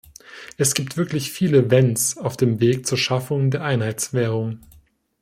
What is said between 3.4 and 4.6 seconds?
der Einheitswährung.